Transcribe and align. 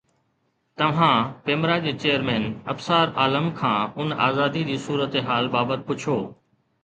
توهان 0.81 1.17
پيمرا 1.49 1.75
جي 1.83 1.91
چيئرمين 2.03 2.43
ابصار 2.73 3.05
عالم 3.25 3.47
کان 3.59 3.93
ان 3.99 4.09
آزادي 4.29 4.63
جي 4.71 4.77
صورتحال 4.87 5.43
بابت 5.57 5.79
پڇو 5.87 6.19